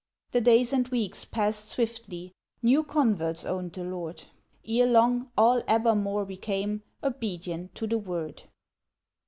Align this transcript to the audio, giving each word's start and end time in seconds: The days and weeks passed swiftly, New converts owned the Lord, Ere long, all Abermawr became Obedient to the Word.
The 0.31 0.41
days 0.41 0.73
and 0.73 0.87
weeks 0.87 1.25
passed 1.25 1.69
swiftly, 1.69 2.31
New 2.63 2.83
converts 2.83 3.45
owned 3.45 3.73
the 3.73 3.83
Lord, 3.83 4.25
Ere 4.67 4.87
long, 4.87 5.29
all 5.37 5.61
Abermawr 5.67 6.25
became 6.27 6.81
Obedient 7.03 7.75
to 7.75 7.85
the 7.85 7.99
Word. 7.99 8.41